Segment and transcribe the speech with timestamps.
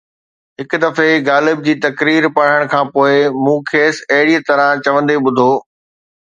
[0.59, 3.13] هڪ دفعي غالب جي تقرير پڙهڻ کان پوءِ
[3.43, 5.49] مون کيس ”اهڙيءَ طرح“ چوندي ٻڌو.